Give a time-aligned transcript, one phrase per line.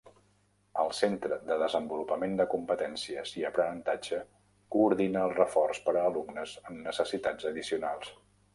[0.83, 4.23] El Centre de Desenvolupament de Competències i Aprenentatge
[4.77, 8.13] coordina el reforç per a alumnes amb necessitats addicionals.